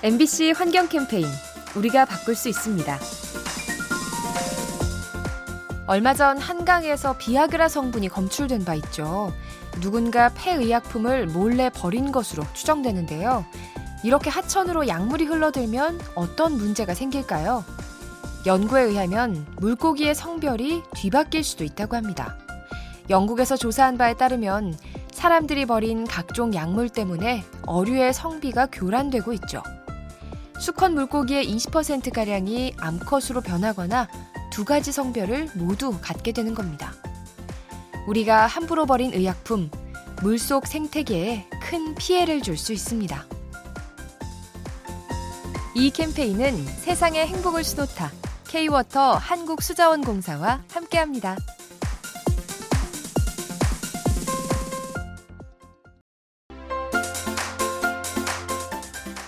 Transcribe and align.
MBC 0.00 0.52
환경 0.52 0.88
캠페인 0.88 1.26
우리가 1.74 2.04
바꿀 2.04 2.36
수 2.36 2.48
있습니다. 2.48 2.98
얼마 5.88 6.14
전 6.14 6.38
한강에서 6.38 7.16
비아그라 7.18 7.68
성분이 7.68 8.08
검출된 8.08 8.64
바 8.64 8.74
있죠. 8.76 9.32
누군가 9.80 10.28
폐의약품을 10.28 11.26
몰래 11.26 11.68
버린 11.68 12.12
것으로 12.12 12.44
추정되는데요. 12.52 13.44
이렇게 14.04 14.30
하천으로 14.30 14.86
약물이 14.86 15.24
흘러들면 15.24 16.00
어떤 16.14 16.52
문제가 16.52 16.94
생길까요? 16.94 17.64
연구에 18.46 18.82
의하면 18.82 19.46
물고기의 19.56 20.14
성별이 20.14 20.84
뒤바뀔 20.94 21.42
수도 21.42 21.64
있다고 21.64 21.96
합니다. 21.96 22.36
영국에서 23.10 23.56
조사한 23.56 23.98
바에 23.98 24.14
따르면 24.14 24.78
사람들이 25.10 25.66
버린 25.66 26.06
각종 26.06 26.54
약물 26.54 26.88
때문에 26.90 27.44
어류의 27.66 28.14
성비가 28.14 28.68
교란되고 28.70 29.32
있죠. 29.32 29.60
수컷 30.58 30.92
물고기의 30.92 31.46
20%가량이 31.56 32.74
암컷으로 32.78 33.40
변하거나 33.42 34.08
두 34.50 34.64
가지 34.64 34.92
성별을 34.92 35.50
모두 35.54 35.96
갖게 36.00 36.32
되는 36.32 36.54
겁니다. 36.54 36.92
우리가 38.06 38.46
함부로 38.46 38.86
버린 38.86 39.12
의약품, 39.12 39.70
물속 40.22 40.66
생태계에 40.66 41.46
큰 41.62 41.94
피해를 41.94 42.42
줄 42.42 42.56
수 42.56 42.72
있습니다. 42.72 43.24
이 45.74 45.90
캠페인은 45.90 46.64
세상의 46.64 47.26
행복을 47.28 47.62
수놓다 47.62 48.10
K-워터 48.48 49.14
한국수자원공사와 49.14 50.64
함께합니다. 50.72 51.36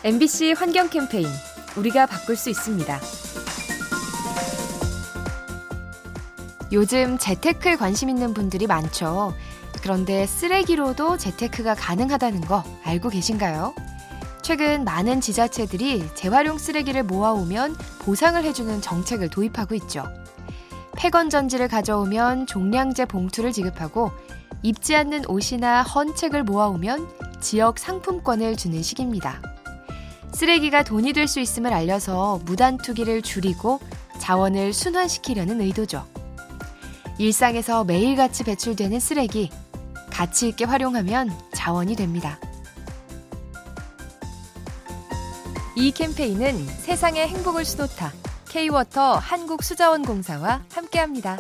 MBC 0.03 0.53
환경 0.53 0.89
캠페인 0.89 1.29
우리가 1.77 2.07
바꿀 2.07 2.35
수 2.35 2.49
있습니다. 2.49 2.99
요즘 6.73 7.19
재테크에 7.19 7.77
관심 7.77 8.09
있는 8.09 8.33
분들이 8.33 8.67
많죠. 8.67 9.35
그런데 9.83 10.27
쓰레기로도 10.27 11.19
재테크가 11.19 11.75
가능하다는 11.75 12.41
거 12.41 12.65
알고 12.83 13.11
계신가요? 13.11 13.75
최근 14.41 14.85
많은 14.85 15.21
지자체들이 15.21 16.09
재활용 16.15 16.57
쓰레기를 16.57 17.03
모아오면 17.03 17.77
보상을 17.99 18.43
해주는 18.43 18.81
정책을 18.81 19.29
도입하고 19.29 19.75
있죠. 19.75 20.05
폐건 20.97 21.29
전지를 21.29 21.69
가져오면 21.69 22.47
종량제 22.47 23.05
봉투를 23.05 23.53
지급하고 23.53 24.13
입지 24.63 24.97
않는 24.97 25.27
옷이나 25.27 25.83
헌책을 25.83 26.45
모아오면 26.45 27.07
지역 27.41 27.79
상품권을 27.79 28.57
주는 28.57 28.83
식입니다. 28.83 29.60
쓰레기가 30.33 30.83
돈이 30.85 31.13
될 31.13 31.29
수 31.29 31.41
있음을 31.41 31.73
알려서 31.73 32.41
무단 32.45 32.77
투기를 32.77 33.23
줄이고 33.23 33.79
자원을 34.19 34.73
순환시키려는 34.73 35.61
의도죠. 35.61 36.07
일상에서 37.19 37.85
매일같이 37.85 38.45
배출되는 38.45 38.99
쓰레기, 38.99 39.51
가치 40.11 40.49
있게 40.49 40.65
활용하면 40.65 41.31
자원이 41.53 41.95
됩니다. 41.97 42.39
이 45.77 45.93
캠페인은 45.93 46.67
세상의 46.67 47.29
행복을 47.29 47.65
수놓다 47.65 48.13
K-워터 48.49 49.15
한국수자원공사와 49.17 50.65
함께합니다. 50.73 51.39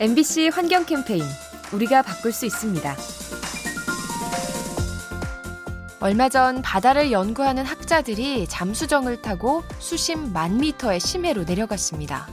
MBC 0.00 0.50
환경 0.54 0.86
캠페인 0.86 1.24
우리가 1.72 2.02
바꿀 2.02 2.30
수 2.30 2.46
있습니다. 2.46 2.96
얼마 5.98 6.28
전 6.28 6.62
바다를 6.62 7.10
연구하는 7.10 7.64
학자들이 7.64 8.46
잠수정을 8.46 9.22
타고 9.22 9.64
수심 9.80 10.32
만 10.32 10.58
미터의 10.58 11.00
심해로 11.00 11.42
내려갔습니다. 11.42 12.28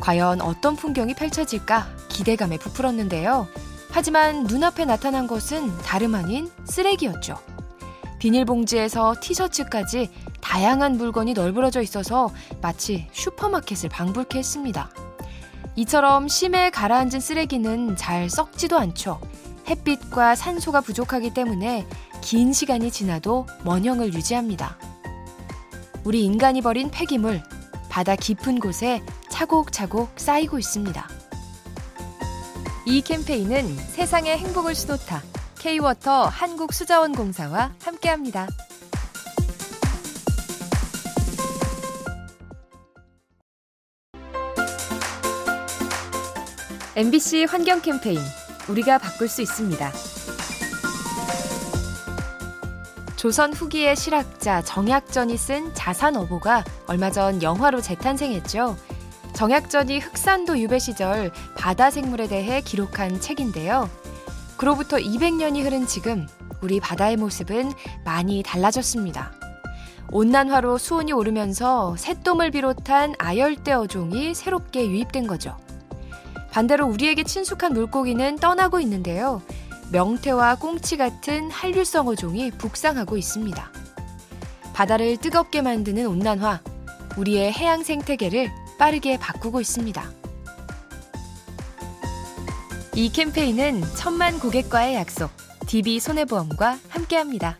과연 0.00 0.40
어떤 0.40 0.74
풍경이 0.74 1.12
펼쳐질까 1.12 1.86
기대감에 2.08 2.56
부풀었는데요. 2.56 3.46
하지만 3.90 4.44
눈앞에 4.44 4.86
나타난 4.86 5.26
것은 5.26 5.76
다름 5.82 6.14
아닌 6.14 6.50
쓰레기였죠. 6.64 7.38
비닐봉지에서 8.20 9.16
티셔츠까지 9.20 10.10
다양한 10.40 10.96
물건이 10.96 11.34
널브러져 11.34 11.82
있어서 11.82 12.30
마치 12.62 13.06
슈퍼마켓을 13.12 13.90
방불케 13.90 14.38
했습니다. 14.38 14.88
이처럼 15.74 16.28
심해 16.28 16.70
가라앉은 16.70 17.20
쓰레기는 17.20 17.96
잘 17.96 18.28
썩지도 18.28 18.78
않죠. 18.78 19.20
햇빛과 19.68 20.34
산소가 20.34 20.80
부족하기 20.80 21.32
때문에 21.32 21.86
긴 22.20 22.52
시간이 22.52 22.90
지나도 22.90 23.46
원형을 23.64 24.12
유지합니다. 24.12 24.76
우리 26.04 26.24
인간이 26.24 26.60
버린 26.60 26.90
폐기물, 26.90 27.42
바다 27.88 28.16
깊은 28.16 28.60
곳에 28.60 29.02
차곡차곡 29.30 30.12
쌓이고 30.16 30.58
있습니다. 30.58 31.08
이 32.86 33.00
캠페인은 33.00 33.76
세상의 33.76 34.38
행복을 34.38 34.74
수놓다 34.74 35.22
K-워터 35.58 36.24
한국수자원공사와 36.24 37.72
함께합니다. 37.82 38.48
MBC 46.94 47.44
환경 47.44 47.80
캠페인 47.80 48.20
우리가 48.68 48.98
바꿀 48.98 49.26
수 49.26 49.40
있습니다. 49.40 49.92
조선 53.16 53.54
후기의 53.54 53.96
실학자 53.96 54.60
정약전이 54.60 55.38
쓴 55.38 55.72
자산어보가 55.72 56.64
얼마 56.86 57.10
전 57.10 57.42
영화로 57.42 57.80
재탄생했죠. 57.80 58.76
정약전이 59.32 60.00
흑산도 60.00 60.58
유배 60.58 60.78
시절 60.78 61.32
바다 61.56 61.90
생물에 61.90 62.28
대해 62.28 62.60
기록한 62.60 63.22
책인데요. 63.22 63.88
그로부터 64.58 64.98
200년이 64.98 65.64
흐른 65.64 65.86
지금 65.86 66.28
우리 66.60 66.78
바다의 66.78 67.16
모습은 67.16 67.72
많이 68.04 68.42
달라졌습니다. 68.42 69.32
온난화로 70.10 70.76
수온이 70.76 71.12
오르면서 71.12 71.96
새똥을 71.96 72.50
비롯한 72.50 73.14
아열대 73.16 73.72
어종이 73.72 74.34
새롭게 74.34 74.86
유입된 74.90 75.26
거죠. 75.26 75.56
반대로 76.52 76.86
우리에게 76.86 77.24
친숙한 77.24 77.72
물고기는 77.72 78.36
떠나고 78.36 78.78
있는데요. 78.80 79.40
명태와 79.90 80.56
꽁치 80.56 80.98
같은 80.98 81.50
한류성 81.50 82.08
어 82.08 82.14
종이 82.14 82.50
북상하고 82.50 83.16
있습니다. 83.16 83.72
바다를 84.74 85.16
뜨겁게 85.16 85.62
만드는 85.62 86.06
온난화, 86.06 86.60
우리의 87.16 87.52
해양 87.52 87.82
생태계를 87.82 88.50
빠르게 88.78 89.18
바꾸고 89.18 89.62
있습니다. 89.62 90.04
이 92.96 93.10
캠페인은 93.10 93.82
천만 93.96 94.38
고객과의 94.38 94.96
약속, 94.96 95.30
DB 95.66 96.00
손해보험과 96.00 96.78
함께합니다. 96.90 97.56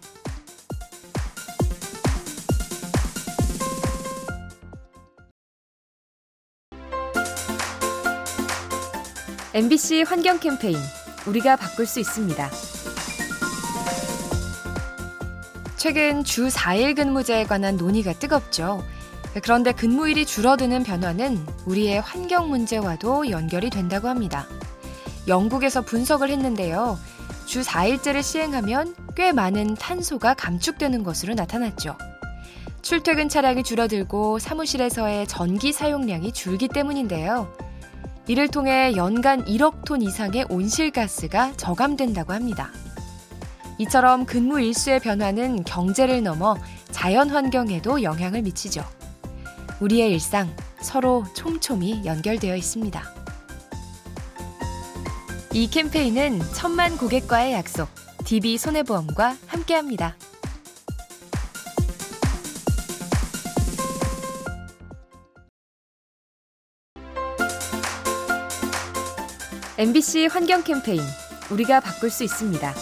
MBC 9.54 10.04
환경 10.08 10.40
캠페인 10.40 10.78
우리가 11.26 11.56
바꿀 11.56 11.84
수 11.84 12.00
있습니다. 12.00 12.50
최근 15.76 16.24
주 16.24 16.48
4일 16.48 16.96
근무제에 16.96 17.44
관한 17.44 17.76
논의가 17.76 18.14
뜨겁죠. 18.14 18.82
그런데 19.42 19.72
근무일이 19.72 20.24
줄어드는 20.24 20.84
변화는 20.84 21.44
우리의 21.66 22.00
환경 22.00 22.48
문제와도 22.48 23.28
연결이 23.28 23.68
된다고 23.68 24.08
합니다. 24.08 24.46
영국에서 25.28 25.82
분석을 25.82 26.30
했는데요. 26.30 26.98
주 27.44 27.60
4일제를 27.60 28.22
시행하면 28.22 28.94
꽤 29.14 29.32
많은 29.32 29.74
탄소가 29.74 30.32
감축되는 30.32 31.02
것으로 31.02 31.34
나타났죠. 31.34 31.98
출퇴근 32.80 33.28
차량이 33.28 33.62
줄어들고 33.62 34.38
사무실에서의 34.38 35.26
전기 35.26 35.74
사용량이 35.74 36.32
줄기 36.32 36.68
때문인데요. 36.68 37.52
이를 38.28 38.48
통해 38.48 38.94
연간 38.96 39.44
1억 39.44 39.84
톤 39.84 40.00
이상의 40.00 40.46
온실가스가 40.48 41.54
저감된다고 41.56 42.32
합니다. 42.32 42.70
이처럼 43.78 44.26
근무 44.26 44.60
일수의 44.60 45.00
변화는 45.00 45.64
경제를 45.64 46.22
넘어 46.22 46.56
자연 46.90 47.30
환경에도 47.30 48.02
영향을 48.02 48.42
미치죠. 48.42 48.84
우리의 49.80 50.12
일상 50.12 50.54
서로 50.80 51.24
촘촘히 51.34 52.04
연결되어 52.04 52.54
있습니다. 52.54 53.02
이 55.54 55.68
캠페인은 55.68 56.40
천만 56.54 56.96
고객과의 56.96 57.54
약속, 57.54 57.88
DB 58.24 58.56
손해보험과 58.56 59.36
함께합니다. 59.48 60.16
MBC 69.78 70.26
환경 70.26 70.62
캠페인 70.62 71.00
우리가 71.50 71.80
바꿀 71.80 72.10
수 72.10 72.24
있습니다. 72.24 72.74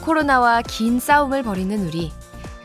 코로나와 0.00 0.62
긴 0.62 1.00
싸움을 1.00 1.42
벌이는 1.42 1.84
우리. 1.88 2.12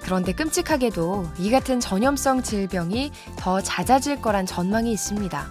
그런데 0.03 0.33
끔찍하게도 0.33 1.31
이 1.39 1.49
같은 1.49 1.79
전염성 1.79 2.43
질병이 2.43 3.11
더 3.37 3.59
잦아질 3.59 4.21
거란 4.21 4.45
전망이 4.45 4.91
있습니다. 4.91 5.47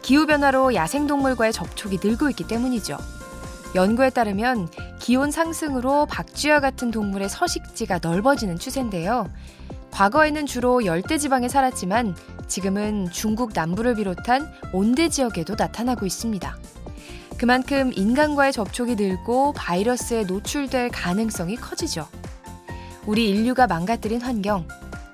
기후변화로 0.00 0.74
야생동물과의 0.74 1.52
접촉이 1.52 1.98
늘고 2.02 2.30
있기 2.30 2.46
때문이죠. 2.46 2.96
연구에 3.74 4.08
따르면 4.08 4.68
기온 4.98 5.30
상승으로 5.30 6.06
박쥐와 6.06 6.60
같은 6.60 6.90
동물의 6.90 7.28
서식지가 7.28 8.00
넓어지는 8.02 8.58
추세인데요. 8.58 9.28
과거에는 9.90 10.46
주로 10.46 10.86
열대지방에 10.86 11.48
살았지만 11.48 12.16
지금은 12.52 13.10
중국 13.10 13.52
남부를 13.54 13.94
비롯한 13.94 14.46
온대 14.74 15.08
지역에도 15.08 15.54
나타나고 15.54 16.04
있습니다. 16.04 16.58
그만큼 17.38 17.90
인간과의 17.94 18.52
접촉이 18.52 18.94
늘고 18.94 19.54
바이러스에 19.54 20.24
노출될 20.24 20.90
가능성이 20.90 21.56
커지죠. 21.56 22.06
우리 23.06 23.30
인류가 23.30 23.66
망가뜨린 23.66 24.20
환경, 24.20 24.68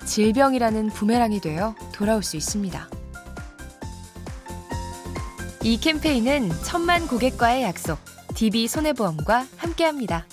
질병이라는 0.05 0.89
부메랑이 0.89 1.41
되어 1.41 1.77
돌아올 1.93 2.25
수 2.25 2.37
있습니다. 2.37 2.89
이 5.63 5.79
캠페인은 5.79 6.51
천만 6.65 7.07
고객과의 7.07 7.63
약속, 7.63 8.01
DB 8.35 8.67
손해보험과 8.67 9.47
함께합니다. 9.57 10.27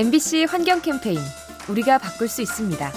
MBC 0.00 0.44
환경 0.44 0.80
캠페인 0.80 1.18
우리가 1.68 1.98
바꿀 1.98 2.26
수 2.26 2.40
있습니다. 2.40 2.90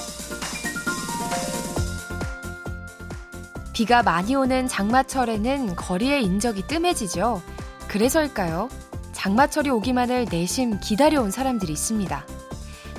비가 3.74 4.02
많이 4.04 4.36
오는 4.36 4.70
장마철에는 4.70 5.76
거리의 5.76 6.24
인적이 6.24 6.66
뜸해지죠. 6.66 7.42
그래서일까요? 7.90 8.70
장마철이 9.12 9.70
오기만을 9.70 10.28
내심 10.32 10.80
기다려온 10.80 11.30
사람들이 11.30 11.74
있습니다. 11.74 12.26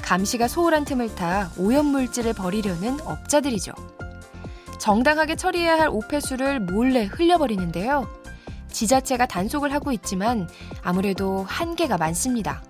감시가 0.03 0.49
소홀한 0.49 0.85
틈을 0.85 1.15
타 1.15 1.51
오염물질을 1.57 2.35
버리려는 2.35 3.01
업자들이죠. 3.01 3.73
정당하게 4.79 5.35
처리해야 5.35 5.79
할 5.79 5.89
오폐수를 5.89 6.61
몰래 6.61 7.05
흘려버리는데요. 7.05 8.07
지자체가 8.71 9.25
단속을 9.25 9.73
하고 9.73 9.93
있지만 9.93 10.47
아무래도 10.83 11.47
한계가 11.49 11.97
많습니다. 11.97 12.63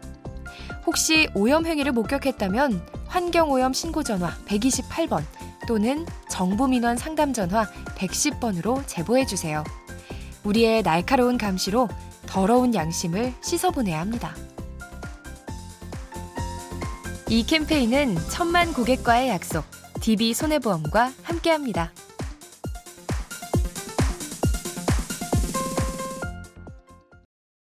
혹시 0.86 1.28
오염 1.34 1.66
행위를 1.66 1.92
목격했다면 1.92 2.86
환경오염 3.06 3.72
신고 3.72 4.02
전화 4.02 4.30
128번 4.46 5.22
또는 5.66 6.06
정부민원 6.28 6.96
상담 6.96 7.32
전화 7.32 7.64
110번으로 7.96 8.82
제보해 8.86 9.24
주세요. 9.24 9.64
우리의 10.44 10.82
날카로운 10.82 11.38
감시로 11.38 11.88
더러운 12.26 12.74
양심을 12.74 13.32
씻어보내야 13.40 14.00
합니다. 14.00 14.34
이 17.28 17.44
캠페인은 17.46 18.16
천만 18.28 18.72
고객과의 18.74 19.30
약속, 19.30 19.64
DB 20.00 20.34
손해보험과 20.34 21.12
함께합니다. 21.22 21.92